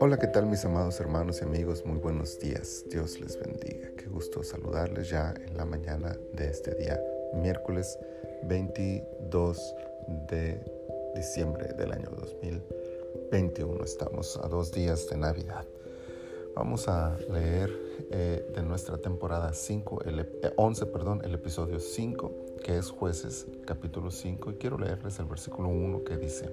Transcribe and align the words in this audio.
Hola, 0.00 0.18
¿qué 0.18 0.26
tal 0.26 0.46
mis 0.46 0.64
amados 0.64 0.98
hermanos 0.98 1.40
y 1.40 1.44
amigos? 1.44 1.84
Muy 1.84 1.98
buenos 1.98 2.40
días. 2.40 2.84
Dios 2.90 3.20
les 3.20 3.38
bendiga. 3.38 3.90
Qué 3.96 4.06
gusto 4.06 4.42
saludarles 4.42 5.10
ya 5.10 5.32
en 5.46 5.56
la 5.56 5.64
mañana 5.64 6.16
de 6.32 6.50
este 6.50 6.74
día, 6.74 7.00
miércoles 7.34 7.98
22 8.44 9.74
de 10.28 10.60
diciembre 11.14 11.72
del 11.74 11.92
año 11.92 12.10
2021. 12.10 13.84
Estamos 13.84 14.36
a 14.42 14.48
dos 14.48 14.72
días 14.72 15.08
de 15.08 15.18
Navidad. 15.18 15.66
Vamos 16.56 16.88
a 16.88 17.18
leer 17.30 17.70
eh, 18.10 18.50
de 18.54 18.62
nuestra 18.62 18.96
temporada 18.96 19.52
5, 19.52 20.04
el 20.06 20.26
11, 20.56 20.84
eh, 20.84 20.86
perdón, 20.86 21.20
el 21.22 21.34
episodio 21.34 21.78
5, 21.78 22.32
que 22.64 22.78
es 22.78 22.88
Jueces, 22.88 23.46
capítulo 23.66 24.10
5, 24.10 24.52
y 24.52 24.54
quiero 24.54 24.78
leerles 24.78 25.18
el 25.18 25.26
versículo 25.26 25.68
1 25.68 26.04
que 26.04 26.16
dice, 26.16 26.48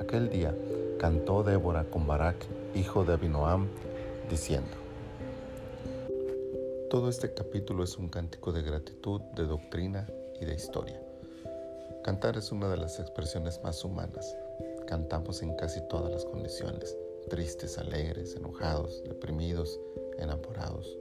Aquel 0.00 0.30
día 0.30 0.56
cantó 0.98 1.42
Débora 1.42 1.84
con 1.84 2.06
Barak, 2.06 2.46
hijo 2.74 3.04
de 3.04 3.12
Abinoam, 3.12 3.68
diciendo, 4.30 4.70
Todo 6.88 7.10
este 7.10 7.34
capítulo 7.34 7.84
es 7.84 7.98
un 7.98 8.08
cántico 8.08 8.52
de 8.52 8.62
gratitud, 8.62 9.20
de 9.36 9.44
doctrina 9.44 10.08
y 10.40 10.46
de 10.46 10.54
historia. 10.54 10.98
Cantar 12.02 12.38
es 12.38 12.52
una 12.52 12.70
de 12.70 12.78
las 12.78 12.98
expresiones 13.00 13.60
más 13.62 13.84
humanas. 13.84 14.34
Cantamos 14.86 15.42
en 15.42 15.54
casi 15.56 15.86
todas 15.90 16.10
las 16.10 16.24
condiciones, 16.24 16.96
tristes, 17.28 17.78
alegres, 17.78 18.34
enojados, 18.34 19.02
deprimidos, 19.04 19.78
enamorados. 20.18 20.96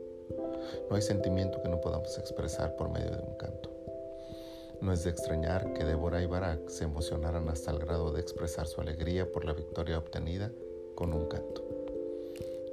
No 0.90 0.96
hay 0.96 1.02
sentimiento 1.02 1.62
que 1.62 1.70
no 1.70 1.82
podamos 1.82 2.18
expresar 2.18 2.76
por 2.76 2.90
medio 2.90 3.12
de 3.12 3.24
un 3.24 3.38
canto. 3.38 3.72
No 4.82 4.92
es 4.92 5.04
de 5.04 5.10
extrañar 5.10 5.74
que 5.74 5.86
Débora 5.86 6.22
y 6.22 6.28
Barak 6.28 6.70
se 6.70 6.84
emocionaran 6.84 7.50
hasta 7.50 7.72
el 7.72 7.80
grado 7.80 8.12
de 8.12 8.22
expresar 8.22 8.68
su 8.68 8.80
alegría 8.82 9.32
por 9.32 9.46
la 9.46 9.54
victoria 9.54 9.98
obtenida 9.98 10.52
con 10.96 11.14
un 11.14 11.28
canto. 11.28 11.64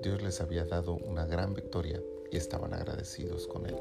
Dios 0.03 0.23
les 0.23 0.41
había 0.41 0.65
dado 0.65 0.97
una 0.97 1.25
gran 1.25 1.55
victoria 1.55 2.03
y 2.31 2.37
estaban 2.37 2.75
agradecidos 2.75 3.47
con 3.47 3.67
él. 3.67 3.77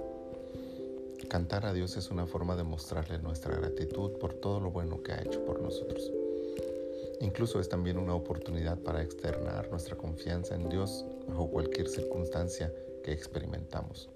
Cantar 1.28 1.66
a 1.66 1.74
Dios 1.74 1.98
es 1.98 2.12
una 2.12 2.28
forma 2.28 2.56
de 2.56 2.64
mostrarle 2.64 3.18
nuestra 3.20 3.56
gratitud 3.56 4.14
por 4.20 4.34
todo 4.36 4.60
lo 4.60 4.72
bueno 4.72 5.02
que 5.02 5.14
ha 5.14 5.22
hecho 5.22 5.44
por 5.44 5.62
nosotros. 5.62 6.12
Incluso 7.24 7.62
es 7.62 7.70
también 7.70 7.98
una 7.98 8.16
oportunidad 8.16 8.78
para 8.80 9.02
externar 9.02 9.70
nuestra 9.72 9.96
confianza 9.96 10.56
en 10.56 10.68
Dios 10.68 11.06
bajo 11.26 11.50
cualquier 11.50 11.88
circunstancia 11.88 12.70
que 13.02 13.14
experimentamos. 13.14 14.10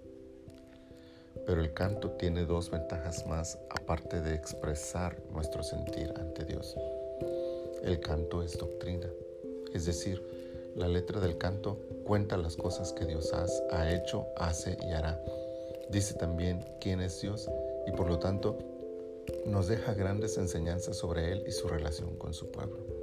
Pero 1.46 1.62
el 1.62 1.74
canto 1.74 2.12
tiene 2.12 2.46
dos 2.46 2.70
ventajas 2.70 3.26
más 3.26 3.58
aparte 3.70 4.22
de 4.22 4.36
expresar 4.36 5.24
nuestro 5.32 5.64
sentir 5.64 6.14
ante 6.18 6.44
Dios. 6.44 6.76
El 7.82 8.02
canto 8.02 8.44
es 8.44 8.58
doctrina, 8.58 9.08
es 9.74 9.86
decir, 9.86 10.22
la 10.76 10.90
letra 10.90 11.22
del 11.22 11.38
canto 11.38 11.80
cuenta 12.04 12.36
las 12.36 12.58
cosas 12.58 12.92
que 12.92 13.06
Dios 13.06 13.32
ha 13.72 13.90
hecho, 13.90 14.26
hace 14.36 14.78
y 14.86 14.92
hará. 14.92 15.24
Dice 15.90 16.14
también 16.16 16.66
quién 16.82 17.00
es 17.00 17.22
Dios 17.22 17.50
y 17.86 17.92
por 17.94 18.10
lo 18.10 18.20
tanto 18.20 18.58
nos 19.46 19.70
deja 19.70 19.94
grandes 19.94 20.38
enseñanzas 20.38 20.98
sobre 20.98 21.32
Él 21.32 21.46
y 21.48 21.52
su 21.52 21.70
relación 21.70 22.18
con 22.18 22.34
su 22.34 22.52
pueblo. 22.52 22.97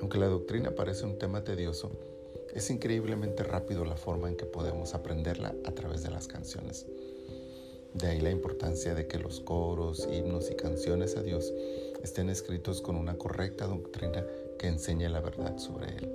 Aunque 0.00 0.18
la 0.18 0.26
doctrina 0.26 0.74
parece 0.74 1.04
un 1.04 1.18
tema 1.18 1.44
tedioso, 1.44 1.90
es 2.54 2.70
increíblemente 2.70 3.42
rápido 3.42 3.84
la 3.84 3.96
forma 3.96 4.28
en 4.28 4.36
que 4.36 4.46
podemos 4.46 4.94
aprenderla 4.94 5.54
a 5.64 5.72
través 5.72 6.02
de 6.02 6.10
las 6.10 6.28
canciones. 6.28 6.86
De 7.94 8.06
ahí 8.06 8.20
la 8.20 8.30
importancia 8.30 8.94
de 8.94 9.06
que 9.06 9.18
los 9.18 9.40
coros, 9.40 10.08
himnos 10.10 10.50
y 10.50 10.54
canciones 10.54 11.16
a 11.16 11.22
Dios 11.22 11.52
estén 12.02 12.30
escritos 12.30 12.80
con 12.80 12.96
una 12.96 13.16
correcta 13.16 13.66
doctrina 13.66 14.24
que 14.58 14.68
enseñe 14.68 15.08
la 15.08 15.20
verdad 15.20 15.58
sobre 15.58 15.88
Él. 15.96 16.12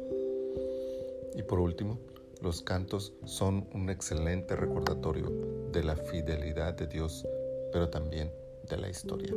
Y 1.36 1.44
por 1.44 1.59
último, 1.59 2.00
los 2.42 2.62
cantos 2.62 3.14
son 3.25 3.68
un 3.74 3.90
excelente 3.90 4.56
recordatorio 4.56 5.31
de 5.72 5.84
la 5.84 5.96
fidelidad 5.96 6.74
de 6.74 6.88
Dios, 6.88 7.25
pero 7.72 7.90
también 7.90 8.31
de 8.69 8.78
la 8.78 8.90
historia. 8.90 9.34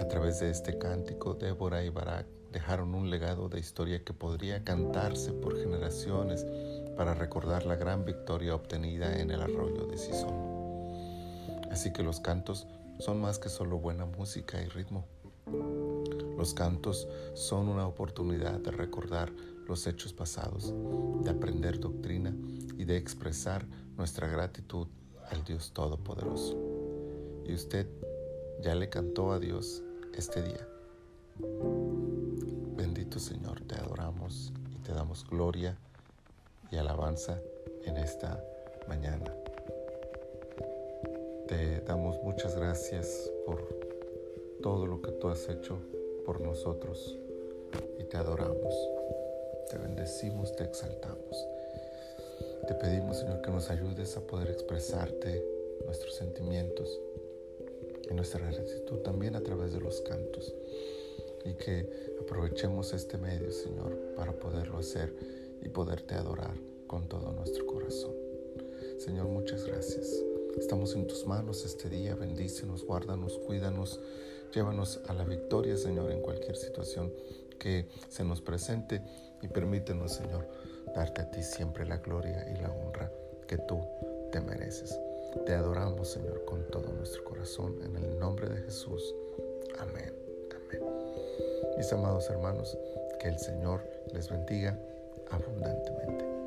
A 0.00 0.08
través 0.08 0.40
de 0.40 0.50
este 0.50 0.78
cántico, 0.78 1.34
Débora 1.34 1.84
y 1.84 1.88
Barak 1.88 2.26
dejaron 2.52 2.94
un 2.94 3.10
legado 3.10 3.48
de 3.48 3.60
historia 3.60 4.02
que 4.04 4.12
podría 4.12 4.64
cantarse 4.64 5.32
por 5.32 5.58
generaciones 5.58 6.46
para 6.96 7.14
recordar 7.14 7.66
la 7.66 7.76
gran 7.76 8.04
victoria 8.04 8.54
obtenida 8.54 9.20
en 9.20 9.30
el 9.30 9.40
arroyo 9.40 9.86
de 9.86 9.98
Sison. 9.98 10.34
Así 11.70 11.92
que 11.92 12.02
los 12.02 12.20
cantos 12.20 12.66
son 12.98 13.20
más 13.20 13.38
que 13.38 13.48
solo 13.48 13.78
buena 13.78 14.06
música 14.06 14.62
y 14.62 14.66
ritmo. 14.68 15.06
Los 16.36 16.54
cantos 16.54 17.08
son 17.34 17.68
una 17.68 17.86
oportunidad 17.86 18.58
de 18.60 18.70
recordar 18.70 19.30
los 19.66 19.86
hechos 19.86 20.12
pasados, 20.12 20.74
de 21.22 21.30
aprender 21.30 21.78
doctrina 21.78 22.34
y 22.76 22.84
de 22.84 22.96
expresar 22.96 23.66
nuestra 23.96 24.28
gratitud 24.28 24.88
al 25.30 25.44
Dios 25.44 25.72
Todopoderoso. 25.72 26.56
¿Y 27.46 27.54
usted 27.54 27.88
ya 28.60 28.74
le 28.74 28.88
cantó 28.88 29.32
a 29.32 29.38
Dios 29.38 29.82
este 30.14 30.42
día? 30.42 30.66
Bendito 32.76 33.18
Señor, 33.18 33.60
te 33.62 33.74
adoramos 33.74 34.52
y 34.74 34.78
te 34.78 34.92
damos 34.92 35.24
gloria 35.28 35.76
y 36.70 36.76
alabanza 36.76 37.40
en 37.84 37.96
esta 37.96 38.42
mañana. 38.88 39.32
Te 41.48 41.80
damos 41.82 42.20
muchas 42.22 42.56
gracias 42.56 43.30
por 43.44 43.62
todo 44.62 44.86
lo 44.86 45.00
que 45.00 45.12
tú 45.12 45.28
has 45.28 45.48
hecho 45.48 45.78
por 46.24 46.40
nosotros 46.40 47.16
y 47.98 48.04
te 48.04 48.16
adoramos. 48.16 48.74
Te 49.70 49.78
bendecimos, 49.78 50.54
te 50.56 50.64
exaltamos. 50.64 51.46
Te 52.66 52.74
pedimos, 52.74 53.18
Señor, 53.18 53.42
que 53.42 53.50
nos 53.50 53.70
ayudes 53.70 54.16
a 54.16 54.20
poder 54.20 54.50
expresarte 54.50 55.44
nuestros 55.84 56.14
sentimientos 56.14 57.00
y 58.10 58.14
nuestra 58.14 58.40
gratitud 58.40 58.98
también 58.98 59.36
a 59.36 59.42
través 59.42 59.72
de 59.72 59.80
los 59.80 60.00
cantos. 60.02 60.54
Y 61.44 61.54
que 61.54 62.16
aprovechemos 62.20 62.92
este 62.92 63.18
medio, 63.18 63.50
Señor, 63.52 63.96
para 64.16 64.32
poderlo 64.32 64.78
hacer 64.78 65.14
y 65.62 65.68
poderte 65.68 66.14
adorar 66.14 66.54
con 66.86 67.08
todo 67.08 67.32
nuestro 67.32 67.66
corazón. 67.66 68.12
Señor, 68.98 69.26
muchas 69.28 69.64
gracias. 69.64 70.22
Estamos 70.58 70.94
en 70.94 71.06
tus 71.06 71.26
manos 71.26 71.64
este 71.64 71.88
día. 71.88 72.14
Bendícenos, 72.14 72.84
guárdanos, 72.84 73.38
cuídanos. 73.38 74.00
Llévanos 74.52 75.00
a 75.06 75.12
la 75.12 75.24
victoria, 75.24 75.76
Señor, 75.76 76.10
en 76.10 76.22
cualquier 76.22 76.56
situación 76.56 77.12
que 77.58 77.86
se 78.08 78.24
nos 78.24 78.40
presente 78.40 79.02
y 79.42 79.48
permítenos, 79.48 80.12
Señor, 80.12 80.48
darte 80.94 81.22
a 81.22 81.30
ti 81.30 81.42
siempre 81.42 81.84
la 81.84 81.98
gloria 81.98 82.48
y 82.50 82.60
la 82.60 82.70
honra 82.70 83.12
que 83.46 83.58
tú 83.58 83.80
te 84.32 84.40
mereces. 84.40 84.98
Te 85.44 85.54
adoramos, 85.54 86.08
Señor, 86.08 86.44
con 86.44 86.64
todo 86.70 86.92
nuestro 86.92 87.24
corazón, 87.24 87.80
en 87.84 87.96
el 87.96 88.18
nombre 88.18 88.48
de 88.48 88.56
Jesús. 88.56 89.14
Amén. 89.78 90.12
Amén. 90.50 90.82
Mis 91.76 91.92
amados 91.92 92.28
hermanos, 92.30 92.76
que 93.20 93.28
el 93.28 93.38
Señor 93.38 93.82
les 94.12 94.30
bendiga 94.30 94.78
abundantemente. 95.30 96.45